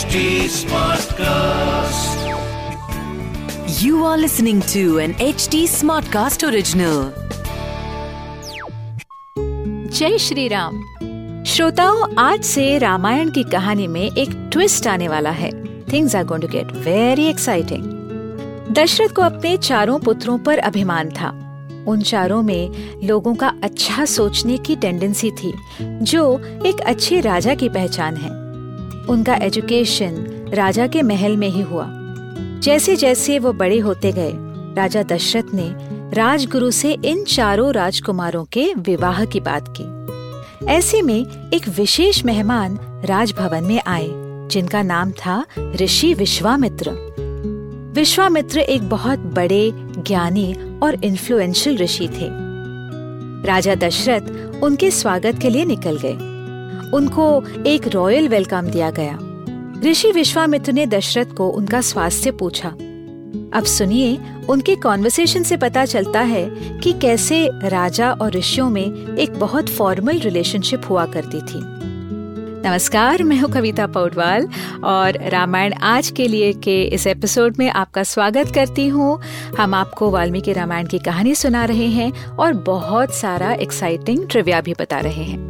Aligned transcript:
HD 0.00 0.16
Smartcast. 0.48 2.12
You 3.82 3.94
are 3.96 4.18
listening 4.20 4.60
to 4.62 4.98
an 4.98 5.14
HD 5.34 5.54
Smartcast 5.54 6.44
original. 6.44 7.04
जय 9.88 10.18
श्री 10.18 10.48
राम। 10.48 10.80
श्रोताओं 11.44 12.14
आज 12.18 12.44
से 12.44 12.78
रामायण 12.78 13.30
की 13.30 13.42
कहानी 13.42 13.86
में 13.86 14.10
एक 14.18 14.48
ट्विस्ट 14.52 14.86
आने 14.86 15.08
वाला 15.08 15.30
है। 15.30 15.82
Things 15.92 16.16
are 16.16 16.24
going 16.24 16.42
to 16.42 16.48
get 16.48 16.72
very 16.72 17.26
exciting 17.26 17.84
Dasharath 18.72 19.14
को 19.14 19.22
अपने 19.22 19.56
चारों 19.56 19.98
पुत्रों 19.98 20.38
पर 20.38 20.58
अभिमान 20.58 21.10
था। 21.10 21.28
उन 21.88 22.02
चारों 22.02 22.42
में 22.42 22.70
लोगों 23.04 23.34
का 23.34 23.54
अच्छा 23.62 24.04
सोचने 24.04 24.58
की 24.58 24.76
टेंडेंसी 24.76 25.30
थी 25.30 25.54
जो 25.82 26.38
एक 26.66 26.80
अच्छे 26.80 27.20
राजा 27.20 27.54
की 27.54 27.68
पहचान 27.68 28.16
है। 28.16 28.49
उनका 29.08 29.34
एजुकेशन 29.34 30.14
राजा 30.54 30.86
के 30.86 31.02
महल 31.02 31.36
में 31.36 31.48
ही 31.48 31.62
हुआ। 31.62 31.86
जैसे 32.60 32.96
जैसे 32.96 33.38
वो 33.38 33.52
बड़े 33.52 33.78
होते 33.78 34.12
गए, 34.12 34.32
राजा 34.74 35.02
दशरथ 35.02 35.54
ने 35.54 35.74
राजगुरु 36.16 36.70
से 36.70 36.98
इन 37.04 37.24
चारों 37.24 37.72
राजकुमारों 37.72 38.44
के 38.44 38.74
विवाह 38.78 39.24
की 39.24 39.40
बात 39.40 39.74
की। 39.80 40.00
ऐसे 40.66 41.02
में 41.02 41.50
एक 41.54 41.68
विशेष 41.68 42.24
मेहमान 42.24 42.78
राजभवन 43.04 43.64
में 43.64 43.82
आए, 43.86 44.08
जिनका 44.48 44.82
नाम 44.82 45.10
था 45.10 45.46
ऋषि 45.74 46.14
विश्वामित्र। 46.14 46.90
विश्वामित्र 47.94 48.58
एक 48.58 48.88
बहुत 48.88 49.18
बड़े, 49.18 49.72
ज्ञानी 49.74 50.54
और 50.82 51.04
इन्फ्लुएंशियल 51.04 51.78
ऋषि 51.78 52.08
थे। 52.08 52.28
राजा 53.46 53.74
दशरथ 53.74 54.22
उनके 54.62 54.90
स्वागत 54.90 55.38
के 55.42 55.50
लिए 55.50 55.64
निकल 55.64 55.96
गए। 55.96 56.29
उनको 56.94 57.44
एक 57.66 57.88
रॉयल 57.88 58.28
वेलकम 58.28 58.62
दिया 58.62 58.90
गया। 58.90 59.18
ऋषि 59.90 60.10
विश्वामित्र 60.12 60.72
ने 60.72 60.86
दशरथ 60.86 61.26
को 61.26 61.48
उनका 61.48 61.80
स्वास्थ्य 61.80 62.30
पूछा। 62.30 62.68
अब 63.52 63.64
सुनिए, 63.64 64.18
उनके 64.48 64.74
कॉन्वर्सेशन 64.76 65.42
से 65.42 65.56
पता 65.56 65.84
चलता 65.84 66.20
है 66.20 66.50
कि 66.78 66.92
कैसे 66.92 67.50
राजा 67.52 68.12
और 68.12 68.32
ऋषियों 68.32 68.70
में 68.70 69.16
एक 69.16 69.38
बहुत 69.38 69.68
फॉर्मल 69.68 70.18
रिलेशनशिप 70.18 70.82
हुआ 70.90 71.06
करती 71.06 71.40
थी। 71.40 71.80
नमस्कार, 72.66 73.22
मैं 73.22 73.36
हूँ 73.36 73.52
कविता 73.52 73.86
पौडवाल 73.86 74.48
और 74.84 75.28
रामायण 75.28 75.72
आज 75.72 76.10
के 76.10 76.28
लिए 76.28 76.52
के 76.52 76.82
इस 76.82 77.06
एपिसोड 77.06 77.56
में 77.58 77.70
आपका 77.70 78.02
स्वागत 78.02 78.52
करती 78.54 78.88
हूँ। 78.88 79.20
हम 79.58 79.74
आपको 79.74 80.10
वाल्मीकि 80.10 80.52
रामायण 80.52 80.86
की 80.86 80.98
कहानी 80.98 81.34
सुना 81.34 81.64
रहे 81.64 81.86
हैं 81.86 82.26
और 82.26 82.52
बहुत 82.52 83.14
सारा 83.14 83.52
एक्साइटिंग 83.52 84.28
ट्रिविया 84.28 84.60
भी 84.60 84.74
बता 84.80 84.98
रहे 84.98 85.24
हैं। 85.24 85.49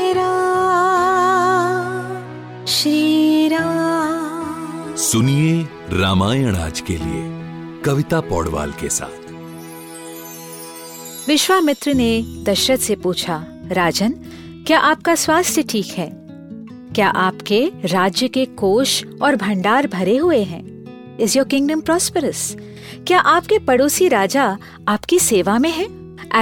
सुनिए 5.11 5.67
रामायण 5.91 6.55
आज 6.55 6.79
के 6.79 6.93
लिए, 6.93 7.23
कविता 7.81 8.21
पौडवाल 8.21 8.71
के 8.71 8.89
साथ। 8.89 9.31
विश्वामित्र 11.27 11.93
ने 11.93 12.23
दशरथ 12.43 12.77
से 12.77 12.95
पूछा, 12.95 13.45
राजन, 13.67 14.11
क्या 14.67 14.79
आपका 14.79 15.15
स्वास्थ्य 15.15 15.63
ठीक 15.63 15.85
है? 15.85 16.11
क्या 16.95 17.09
आपके 17.09 17.71
राज्य 17.85 18.27
के 18.27 18.45
कोष 18.45 19.03
और 19.21 19.35
भंडार 19.35 19.87
भरे 19.87 20.17
हुए 20.17 20.43
हैं? 20.43 20.63
इज़ 21.17 21.37
योर 21.37 21.47
किंगडम 21.47 21.81
प्रॉस्परस 21.81 22.57
क्या 23.07 23.19
आपके 23.19 23.59
पड़ोसी 23.59 24.07
राजा 24.07 24.57
आपकी 24.87 25.19
सेवा 25.19 25.59
में 25.59 25.71
है? 25.71 25.85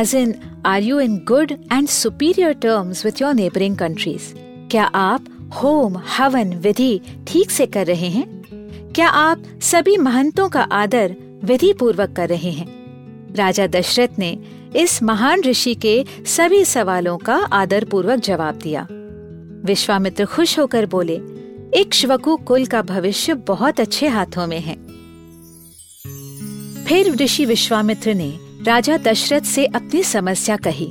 As 0.02 0.16
in 0.16 0.36
are 0.66 0.82
you 0.82 1.00
in 1.00 1.18
good 1.18 1.52
and 1.52 1.88
superior 1.88 2.54
terms 2.54 3.06
with 3.06 3.22
your 3.22 3.34
neighbouring 3.34 3.78
countries 3.78 4.34
क्या 4.72 4.84
आप 4.84 5.26
होम, 5.64 6.02
हवन, 6.18 6.54
विधि 6.54 7.02
ठीक 7.28 7.52
से 7.52 7.66
कर 7.66 7.88
रहे 7.88 8.08
हैं? 8.08 8.39
क्या 9.00 9.10
आप 9.10 9.44
सभी 9.62 9.98
महंतों 9.98 10.50
का 10.50 10.62
आदर 10.62 11.16
विधि 11.44 11.74
पूर्वक 11.74 12.14
कर 12.16 12.30
रहे 12.30 12.52
हैं? 12.52 12.68
राजा 13.36 13.68
दशरथ 13.68 14.08
ने 14.20 14.40
इस 14.76 15.04
महान 15.04 15.42
ऋषि 15.42 15.76
के 15.76 16.06
सभी 16.26 16.66
सवालों 16.66 17.18
का 17.18 17.36
आदर 17.36 17.84
पूर्वक 17.84 18.20
जवाब 18.20 18.56
दिया। 18.56 18.88
विश्वामित्र 19.66 20.26
खुश 20.26 20.60
होकर 20.60 20.86
बोले 20.86 21.16
इक्ष्वकु 21.80 22.38
कुल 22.38 22.66
का 22.66 22.82
भविष्य 22.82 23.34
बहुत 23.34 23.80
अच्छे 23.80 24.08
हाथों 24.08 24.48
में 24.48 24.60
है। 24.60 24.76
फिर 26.86 27.16
ऋषि 27.16 27.46
विश्वामित्र 27.46 28.14
ने 28.14 28.40
राजा 28.64 28.98
दशरथ 28.98 29.42
से 29.42 29.66
अपनी 29.66 30.04
समस्या 30.04 30.58
कही। 30.58 30.88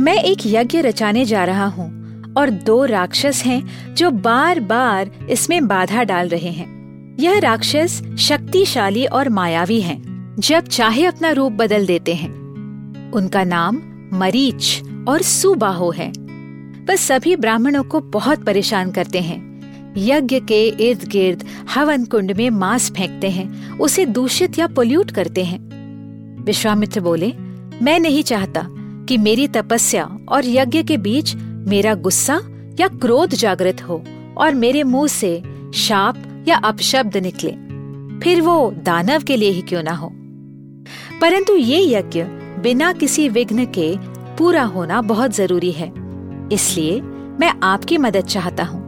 मैं 0.00 0.22
एक 0.22 0.38
यज्ञ 0.46 0.80
रचाने 0.80 1.24
जा 1.24 1.44
रहा 1.44 1.66
हूँ 1.66 1.88
और 2.34 2.50
दो 2.50 2.84
राक्षस 2.84 3.42
हैं 3.46 3.94
जो 3.94 4.10
बार 4.10 4.60
बार 4.60 5.10
इसमें 5.30 5.68
बाधा 5.68 6.02
डाल 6.02 6.28
रहे 6.28 6.50
हैं। 6.50 6.81
यह 7.22 7.38
राक्षस 7.38 8.02
शक्तिशाली 8.18 9.06
और 9.06 9.28
मायावी 9.28 9.80
हैं, 9.80 10.34
जब 10.38 10.60
चाहे 10.60 11.06
अपना 11.06 11.30
रूप 11.30 11.52
बदल 11.52 11.86
देते 11.86 12.14
हैं। 12.14 12.32
उनका 13.12 13.44
नाम 13.44 13.78
मरीच 14.14 14.82
और 15.08 15.22
सुबाहो 15.22 15.90
है। 15.90 16.12
वह 16.88 16.96
सभी 16.96 17.36
ब्राह्मणों 17.36 17.84
को 17.84 18.00
बहुत 18.00 18.44
परेशान 18.44 18.90
करते 18.90 19.20
हैं। 19.20 19.60
यज्ञ 19.96 20.40
के 20.40 20.68
इर्द 20.68 21.08
गिर्द 21.08 21.44
हवन 21.74 22.04
कुंड 22.04 22.32
में 22.32 22.50
मांस 22.50 22.90
फेंकते 22.90 23.30
हैं, 23.30 23.78
उसे 23.78 24.06
दूषित 24.06 24.58
या 24.58 24.66
पोल्यूट 24.66 25.10
करते 25.10 25.44
हैं। 25.44 25.58
विश्वामित्र 26.44 27.00
बोले, 27.00 27.32
मैं 27.82 28.00
नहीं 28.00 28.22
चाहता 28.22 28.66
कि 29.08 29.18
मेरी 29.18 29.48
तपस्या 29.48 30.18
और 30.28 30.42
यज्ञ 30.46 30.82
के 30.82 30.96
बीच 30.96 31.34
मेरा 31.44 31.94
गुस्सा 31.94 32.40
या 32.80 32.88
क्रोध 32.88 33.30
जागृत 33.30 33.82
हो 33.82 34.04
और 34.36 34.54
मेरे 34.54 34.82
मुँह 34.82 35.08
से 35.08 35.42
शाप 35.74 36.16
या 36.48 36.56
अपशब्द 36.56 37.16
निकले। 37.16 37.50
फिर 38.20 38.40
वो 38.40 38.74
दानव 38.76 39.22
के 39.22 39.36
लिए 39.36 39.50
ही 39.50 39.62
क्यों 39.62 39.82
ना 39.82 39.92
हो? 39.92 40.12
परंतु 41.20 41.56
ये 41.56 41.98
यज्ञ 41.98 42.22
बिना 42.62 42.92
किसी 42.92 43.28
विघ्न 43.28 43.64
के 43.64 43.96
पूरा 44.36 44.62
होना 44.62 45.02
बहुत 45.02 45.34
ज़रूरी 45.34 45.72
है। 45.72 45.92
इसलिए 46.52 47.00
मैं 47.40 47.52
आपकी 47.62 47.98
मदद 47.98 48.20
चाहता 48.20 48.64
हूँ। 48.64 48.82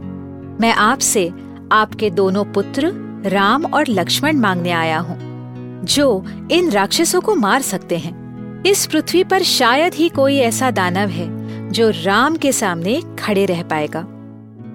मैं 0.61 0.73
आपसे 0.73 1.31
आपके 1.71 2.09
दोनों 2.09 2.45
पुत्र 2.45 2.91
राम 3.25 3.65
और 3.65 3.85
लक्ष्मण 3.89 4.37
मांगने 4.37 4.71
आया 4.71 4.99
हूँ, 4.99 5.17
जो 5.85 6.25
इन 6.51 6.71
राक्षसों 6.71 7.21
को 7.21 7.35
मार 7.35 7.61
सकते 7.61 7.97
हैं। 7.97 8.25
इस 8.63 8.85
पृथ्वी 8.85 9.23
पर 9.23 9.43
शायद 9.43 9.93
ही 9.93 10.09
कोई 10.09 10.37
ऐसा 10.37 10.71
दानव 10.71 11.09
है, 11.09 11.27
जो 11.69 11.89
राम 11.89 12.35
के 12.35 12.51
सामने 12.51 13.01
खड़े 13.19 13.45
रह 13.45 13.63
पाएगा। 13.63 13.99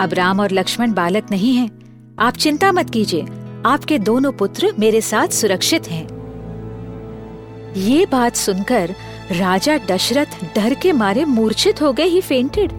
अब 0.00 0.10
राम 0.12 0.40
और 0.40 0.50
लक्ष्मण 0.52 0.92
बालक 0.92 1.30
नहीं 1.30 1.54
हैं। 1.54 1.79
आप 2.18 2.36
चिंता 2.36 2.72
मत 2.72 2.90
कीजिए, 2.90 3.22
आपके 3.66 3.98
दोनों 3.98 4.32
पुत्र 4.32 4.72
मेरे 4.78 5.00
साथ 5.00 5.28
सुरक्षित 5.28 5.88
हैं। 5.88 6.06
ये 7.76 8.06
बात 8.06 8.36
सुनकर 8.36 8.94
राजा 9.32 9.78
दशरथ 9.78 10.44
डर 10.54 10.74
के 10.74 10.92
मारे 10.92 11.24
मूर्छित 11.24 11.82
हो 11.82 11.92
गए 11.92 12.04
ही 12.04 12.20
फेंटेड 12.20 12.72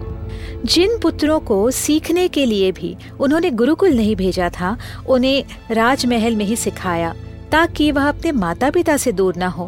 जिन 0.64 0.98
पुत्रों 0.98 1.40
को 1.40 1.70
सीखने 1.70 2.28
के 2.28 2.46
लिए 2.46 2.72
भी 2.72 2.96
उन्होंने 3.20 3.50
गुरुकुल 3.50 3.94
नहीं 3.94 4.16
भेजा 4.16 4.50
था, 4.50 4.76
उन्हें 5.08 5.44
राजमहल 5.70 6.36
में 6.36 6.44
ही 6.44 6.56
सिखाया, 6.56 7.14
ताकि 7.52 7.90
वह 7.92 8.08
अपने 8.08 8.32
माता 8.32 8.70
पिता 8.70 8.96
से 8.96 9.12
दूर 9.12 9.36
न 9.36 9.42
हो। 9.42 9.64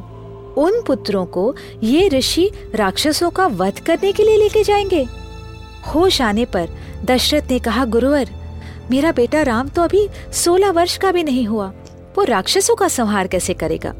उन 0.58 0.82
पुत्रों 0.86 1.26
को 1.26 1.54
ये 1.82 2.08
ऋषि 2.08 2.50
राक्षसों 2.74 3.30
का 3.30 3.46
वध 3.46 3.78
करने 3.78 4.12
के 4.12 4.22
लिए 4.22 4.36
लेके 4.36 4.62
जाएँगे। 4.62 5.06
होश 5.94 6.20
आने 6.22 6.44
पर 6.44 6.68
दशरथ 7.04 7.50
ने 7.50 7.58
कहा, 7.58 7.84
गुरुवर 7.84 8.28
मेरा 8.90 9.12
बेटा 9.12 9.42
राम 9.42 9.68
तो 9.68 9.82
अभी 9.82 10.08
सोलह 10.32 10.70
वर्ष 10.70 10.96
का 10.96 11.12
भी 11.12 11.22
नहीं 11.24 11.46
हुआ। 11.46 11.72
वो 12.16 12.24
राक्षसों 12.24 12.74
का 12.76 12.88
संहार 12.88 13.26
कैसे 13.26 13.54
करेगा? 13.54 13.94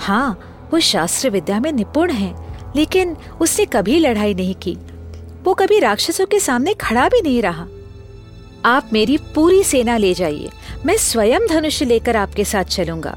हाँ 0.00 0.68
वो 0.72 0.80
शास्त्र 0.80 1.30
विद्या 1.30 1.60
में 1.60 1.72
निपुण 1.72 2.10
है, 2.10 2.34
लेकिन 2.76 3.16
उसने 3.40 3.64
कभी 3.64 3.98
लड़ाई 3.98 4.34
नहीं 4.34 4.54
की। 4.54 4.76
वो 5.44 5.54
कभी 5.54 5.78
राक्षसों 5.78 6.26
के 6.26 6.40
सामने 6.40 6.74
खड़ा 6.74 7.08
भी 7.08 7.22
नहीं 7.22 7.42
रहा। 7.42 7.66
आप 8.64 8.90
मेरी 8.92 9.16
पूरी 9.34 9.62
सेना 9.64 9.96
ले 9.96 10.14
जाइए, 10.14 10.50
मैं 10.86 10.96
स्वयं 10.96 11.46
धनुष 11.46 11.82
लेकर 11.82 12.16
आपके 12.16 12.44
साथ 12.44 12.64
चलूँगा। 12.64 13.16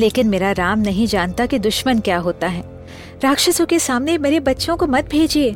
लेकिन 0.00 0.28
मेरा 0.28 0.52
राम 0.52 0.78
नहीं 0.78 1.06
जानता 1.06 1.46
कि 1.46 1.58
दुश्मन 1.58 2.00
क्या 2.00 2.18
होता 2.18 2.46
है। 2.46 2.62
राक्षसों 3.24 3.66
के 3.66 3.78
सामने 3.78 4.18
मेरे 4.18 4.40
बच्चों 4.40 4.76
को 4.76 4.86
मत 4.86 5.08
भेजिए। 5.10 5.50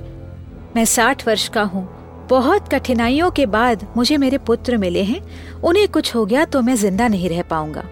मैं 0.76 0.84
साठ 0.84 1.26
वर्ष 1.28 1.48
का 1.48 1.62
हूँ 1.62 1.88
बहुत 2.30 2.68
कठिनाइयों 2.68 3.30
के 3.30 3.46
बाद 3.46 3.86
मुझे 3.96 4.16
मेरे 4.16 4.38
पुत्र 4.38 4.76
मिले 4.76 5.02
हैं। 5.02 5.20
उन्हें 5.60 5.86
कुछ 5.88 6.14
हो 6.14 6.24
गया 6.26 6.44
तो 6.44 6.62
मैं 6.62 6.74
ज़िंदा 6.76 7.08
नहीं 7.08 7.28
रह 7.28 7.42
पाऊँगा। 7.42 7.84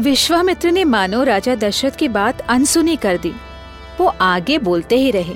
विश्वामित्र 0.00 0.70
ने 0.70 0.84
मानो 0.84 1.22
राजा 1.24 1.54
दशरथ 1.54 1.90
की 1.90 2.08
बात 2.08 2.40
अनसुनी 2.40 2.96
कर 2.96 3.18
दी। 3.18 3.32
वो 4.00 4.06
आगे 4.06 4.58
बोलते 4.58 4.96
ही 4.96 5.10
रहे, 5.10 5.34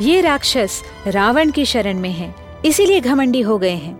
ये 0.00 0.20
राक्षस 0.20 0.82
रावण 1.06 1.50
की 1.50 1.64
शरण 1.64 1.98
में 1.98 2.10
है, 2.10 2.34
इसीलिए 2.64 3.00
घमंडी 3.00 3.40
हो 3.40 3.58
गए 3.58 3.70
हैं। 3.70 3.96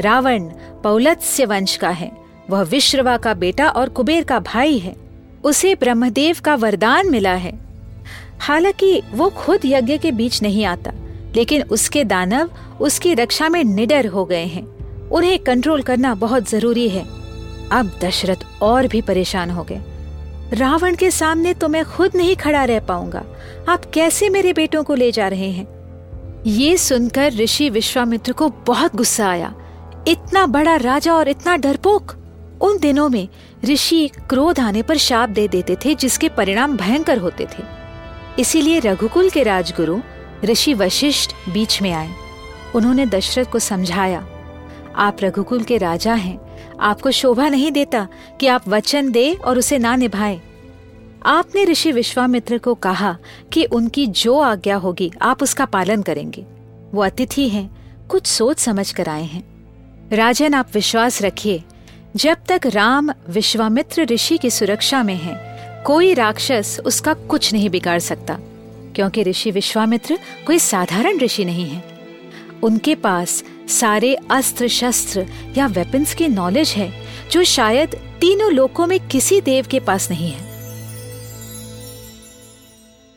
रावण 0.00 0.48
पौलत्स्य 0.82 1.44
वंश 1.44 1.76
का 1.76 1.90
है, 1.90 2.10
वह 2.50 2.62
विश्रवा 2.62 3.16
का 3.16 3.34
बेटा 3.34 3.68
और 3.68 3.88
कुबेर 3.88 4.24
का 4.24 4.38
भाई 4.38 4.78
है, 4.78 4.94
उसे 5.44 5.74
ब्रह्मदेव 5.74 6.36
का 6.44 6.54
वरदान 6.54 7.10
मिला 7.10 7.34
है। 7.34 7.52
हालाँकि 8.40 9.00
वो 9.12 9.28
खुद 9.36 9.60
यज्ञ 9.64 9.98
के 9.98 10.12
बीच 10.12 10.42
नहीं 10.42 10.64
आता 10.64 10.92
लेकिन 11.36 11.62
उसके 11.62 12.04
दानव 12.04 12.50
उसकी 12.80 13.14
रक्षा 13.14 13.48
में 13.48 13.64
निडर 13.64 14.06
हो 14.06 14.24
गए 14.24 14.44
हैं। 14.44 14.66
उन्हें 15.08 15.38
कंट्रोल 15.38 15.82
करना 15.82 16.14
बहुत 16.14 16.50
ज़रूरी 16.50 16.88
है। 16.88 17.04
अब 17.72 17.98
दशरथ 18.04 18.62
और 18.62 18.86
भी 18.86 19.02
परेशान 19.02 19.50
हो 19.50 19.64
गए। 19.64 19.80
रावण 20.52 20.94
के 20.94 21.10
सामने 21.10 21.54
तो 21.54 21.68
मैं 21.68 21.84
खुद 21.84 22.10
नहीं 22.14 22.36
खड़ा 22.36 22.64
रह 22.64 22.80
पाऊँगा। 22.80 23.24
आप 23.68 23.84
कैसे 23.84 24.28
मेरे 24.28 24.52
बेटों 24.52 24.84
को 24.84 24.94
ले 24.94 25.12
जा 25.12 25.28
रहे 25.28 25.50
हैं? 25.50 25.80
ये 26.46 26.76
सुनकर 26.76 27.32
ऋषि 27.32 27.70
विश्वामित्र 27.70 28.32
को 28.32 28.48
बहुत 28.48 28.96
गुस्सा 28.96 29.28
आया। 29.28 29.54
इतना 30.08 30.46
बड़ा 30.46 30.76
राजा 30.76 31.12
और 31.12 31.28
इतना 31.28 31.56
डरपोक। 31.56 32.12
उन 32.60 32.78
दिनों 32.78 33.08
में 33.08 33.28
ऋषि 33.64 34.10
क्रोध 34.28 34.60
आने 34.60 34.82
पर 34.82 34.96
शाप 34.96 35.28
दे 35.28 35.48
देते 35.48 35.76
थे, 35.84 35.94
जिसके 35.94 36.28
परिणाम 36.28 36.76
भयंकर 36.76 37.18
होते 37.18 37.44
थे। 37.44 37.62
इसीलिए 38.38 38.78
रघुकुल 38.78 39.30
के 39.30 39.42
राजगुरु 39.42 39.98
ऋषि 40.44 40.74
वशिष्ठ 40.74 41.30
बीच 41.48 41.82
में 41.82 41.92
आए। 41.92 42.10
उन्होंने 42.74 43.06
दशरथ 43.06 43.44
को 43.44 43.58
समझाया, 43.58 44.26
आप 44.96 45.16
रघुकुल 45.22 45.62
के 45.62 45.78
राजा 45.78 46.14
हैं। 46.14 46.38
आपको 46.80 47.10
शोभा 47.10 47.48
नहीं 47.48 47.72
देता 47.72 48.08
कि 48.40 48.46
आप 48.46 48.68
वचन 48.68 49.10
दे 49.10 49.34
और 49.34 49.58
उसे 49.58 49.78
ना 49.78 49.96
निभाए। 49.96 50.40
आपने 51.26 51.64
ऋषि 51.64 51.92
विश्वामित्र 51.92 52.58
को 52.58 52.74
कहा 52.74 53.16
कि 53.52 53.64
उनकी 53.64 54.06
जो 54.06 54.38
आज्ञा 54.38 54.76
होगी, 54.76 55.12
आप 55.22 55.42
उसका 55.42 55.64
पालन 55.64 56.02
करेंगे। 56.02 56.46
वो 56.92 57.02
अतिथि 57.02 57.48
हैं, 57.48 57.70
कुछ 58.08 58.26
सोच 58.26 58.58
समझ 58.58 58.92
कर 58.92 59.08
आए 59.08 59.22
हैं। 59.22 59.44
राजन, 60.12 60.54
आप 60.54 60.68
विश्वास 60.74 61.22
रखिए, 61.22 61.62
जब 62.16 62.36
तक 62.48 62.60
राम 62.66 63.10
विश्वामित्र 63.28 64.02
ऋषि 64.02 64.38
की 64.38 64.50
सुरक्षा 64.50 65.02
में 65.02 65.16
है, 65.16 65.50
कोई 65.86 66.14
राक्षस 66.14 66.80
उसका 66.84 67.14
कुछ 67.14 67.52
नहीं 67.52 67.70
बिगाड़ 67.70 67.98
सकता। 67.98 68.38
क्योंकि 68.94 69.22
ऋषि 69.22 69.50
विश्वामित्र 69.50 70.18
कोई 70.46 70.58
साधारण 70.58 71.18
ऋषि 71.18 71.44
नहीं 71.44 71.66
है। 71.66 71.84
उनके 72.62 72.94
पास 72.94 73.44
सारे 73.68 74.14
अस्त्र 74.14 74.68
शस्त्र 74.68 75.26
या 75.58 75.66
वेपन्स 75.66 76.14
की 76.14 76.28
नॉलेज 76.28 76.68
है, 76.68 77.06
जो 77.30 77.44
शायद 77.44 77.94
तीनों 78.20 78.52
लोकों 78.52 78.86
में 78.86 79.08
किसी 79.08 79.40
देव 79.40 79.66
के 79.70 79.80
पास 79.80 80.10
नहीं 80.10 80.30
है। 80.30 80.50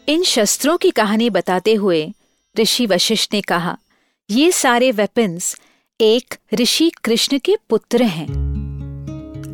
इन 0.08 0.24
शस्त्रों 0.24 0.78
की 0.78 0.92
कहानी 0.92 1.30
बताते 1.30 1.74
हुए 1.74 2.14
ऋषि 2.60 2.86
वशिष्ठ 2.86 3.34
ने 3.34 3.42
कहा, 3.42 3.78
ये 4.30 4.52
सारे 4.52 4.92
वेपन्स 4.92 5.62
एक 6.02 6.36
ऋषि 6.54 6.92
कृष्ण 7.04 7.38
के 7.38 7.56
पुत्र 7.70 8.04
हैं। 8.04 8.43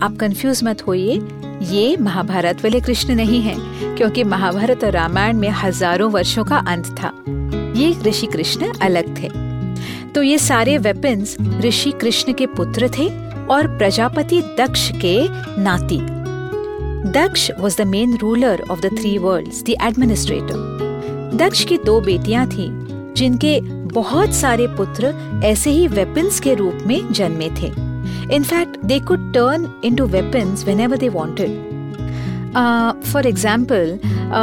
आप 0.02 0.16
कंफ्यूज 0.18 0.64
मत 0.64 0.82
होइए। 0.88 1.14
ये 1.62 1.96
महाभारत 1.98 2.64
वाले 2.64 2.80
कृष्ण 2.80 3.16
नहीं 3.16 3.42
है, 3.42 3.56
क्योंकि 3.98 4.24
महाभारत 4.24 4.84
और 4.84 4.92
रामायण 4.92 5.38
में 5.38 5.50
हज़ारों 5.50 6.10
वर्षों 6.12 6.44
का 6.44 6.58
अंत 6.68 6.86
था। 7.00 7.12
ये 7.76 7.96
ऋषि 8.04 8.28
कृष्ण 8.28 8.72
अलग 8.82 9.18
थे। 9.18 9.30
तो 10.12 10.22
ये 10.24 10.38
सारे 10.38 10.78
वेपन्स 10.78 11.36
ऋषि 11.62 11.92
कृष्ण 11.92 12.34
के 12.34 12.46
पुत्र 12.46 12.90
थे 12.90 13.08
और 13.46 13.68
प्रजापति 13.78 14.42
दक्ष 14.60 14.90
के 14.96 15.18
नाती। 15.62 16.00
Daksha 17.12 17.50
was 17.60 17.82
the 17.82 17.88
main 17.88 18.18
ruler 18.18 18.64
of 18.72 18.82
the 18.82 18.96
three 19.00 19.18
world 19.18 19.50
the 19.66 19.76
administrator 19.82 21.32
Daksha 21.36 21.64
की 21.66 21.78
दो 21.78 22.00
बेटियाँ 22.02 22.48
थी, 22.48 22.70
जिनके 23.14 23.60
बहुत 23.92 24.34
सारे 24.34 24.68
पुत्र 24.68 25.14
ऐसे 25.46 25.70
ही 25.70 25.88
वेपन्स 25.88 26.40
के 26.40 26.54
रूप 26.54 26.84
में 26.88 27.12
जन्मे 27.14 27.50
थे। 27.62 27.89
In fact 28.32 28.78
they 28.86 29.00
could 29.00 29.32
turn 29.34 29.68
into 29.96 30.06
weapons 30.08 30.66
whenever 30.80 30.98
they 30.98 31.10
wanted 31.10 31.68
for 33.06 33.28
example 33.28 33.98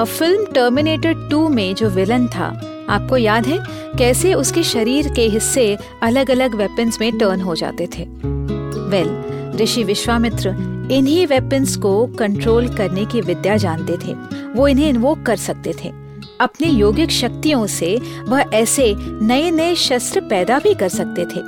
film 0.09 0.45
Terminator 0.55 1.29
two 1.31 1.49
में 1.49 1.75
जो 1.75 1.89
विलन 1.91 2.27
था. 2.27 2.49
आपको 2.91 3.17
याद 3.17 3.47
है 3.47 3.59
कैसे 3.99 4.33
उसके 4.35 4.63
शरीर 4.63 5.09
के 5.09 5.23
हिस्से 5.29 5.77
अलग 6.03 6.31
अलग 6.31 6.55
वेपन्स 6.55 7.01
में 7.01 7.19
टर्न 7.19 7.41
हो 7.41 7.55
जाते 7.55 7.87
थे? 7.99 8.05
वेल 8.05 9.07
well, 9.07 9.61
ऋषि 9.61 9.85
विश्वामित्र 9.85 10.49
इन्हीं 10.93 11.27
वेपन्स 11.27 11.77
को 11.77 12.07
कंट्रोल 12.19 12.69
करने 12.69 13.05
की 13.05 13.21
विद्या 13.21 13.57
जानते 13.57 13.97
थे। 13.97 14.15
वो 14.55 14.69
इन्हें 14.69 14.89
इन्वोक 14.89 15.23
कर 15.23 15.37
सकते 15.37 15.75
थे। 15.85 15.93
अपने 16.41 16.69
योगिक 16.69 17.11
शक्तियों 17.11 17.67
से 17.67 17.99
वह 18.29 18.45
ऐसे 18.55 18.95
नए 18.99 19.51
नए 19.51 19.75
शस्त्र 19.75 20.21
पैदा 20.21 20.59
भी 20.59 20.75
कर 20.75 20.89
सकते 20.89 21.25
थे। 21.27 21.41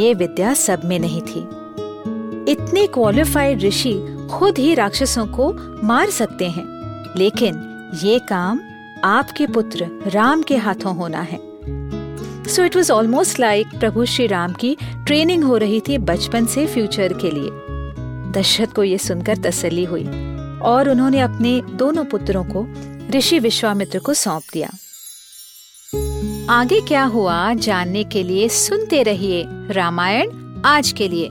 ये 0.00 0.12
विद्या 0.14 0.52
सब 0.54 0.84
में 0.84 0.98
नहीं 0.98 1.20
थी। 1.22 1.46
इतने 2.48 2.86
क्वालिफाइड 2.86 3.62
ऋषि 3.62 4.28
खुद 4.30 4.58
ही 4.58 4.74
राक्षसों 4.74 5.26
को 5.26 5.52
मार 5.86 6.10
सकते 6.10 6.48
हैं। 6.48 6.64
लेकिन 7.16 7.54
ये 8.02 8.18
काम 8.18 8.60
आपके 9.04 9.46
पुत्र 9.46 9.88
राम 10.06 10.42
के 10.42 10.56
हाथों 10.56 10.96
होना 10.96 11.20
है। 11.20 11.38
So 12.44 12.64
it 12.64 12.76
was 12.76 12.92
almost 12.92 13.40
like 13.40 13.66
प्रभु 13.66 14.04
श्री 14.04 14.26
राम 14.26 14.52
की 14.52 14.76
ट्रेनिंग 14.82 15.44
हो 15.44 15.56
रही 15.56 15.80
थी 15.80 15.98
बचपन 15.98 16.46
से 16.46 16.66
फ्यूचर 16.66 17.12
के 17.12 17.30
लिए। 17.30 17.50
दशरथ 18.32 18.66
को 18.66 18.84
ये 18.84 18.98
सुनकर 18.98 19.36
तसल्ली 19.36 19.84
हुई 19.84 20.04
और 20.58 20.88
उन्होंने 20.88 21.20
अपने 21.20 21.60
दोनों 21.60 22.04
पुत्रों 22.04 22.44
को 22.44 22.66
ऋषि 23.18 23.38
विश्वामित्र 23.38 23.98
को 23.98 24.14
सौंप 24.14 24.42
दिया। 24.52 24.70
आगे 26.50 26.80
क्या 26.80 27.04
हुआ 27.04 27.54
जानने 27.54 28.04
के 28.04 28.22
लिए 28.22 28.48
सुनते 28.48 29.02
रहिए 29.02 29.44
रामायण 29.48 30.30
आज 30.64 30.92
के 30.92 31.08
लिए। 31.08 31.30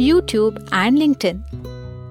YouTube 0.00 0.66
and 0.74 0.98
LinkedIn 0.98 1.44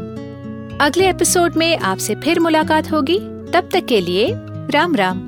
अगले 0.81 1.09
एपिसोड 1.09 1.57
में 1.57 1.79
आपसे 1.79 2.15
फिर 2.15 2.41
मुलाकात 2.41 2.93
होगी। 2.93 3.19
तब 3.53 3.69
तक 3.73 3.87
के 3.87 4.01
लिए 4.01 4.35
राम 4.71 4.97
राम। 4.97 5.28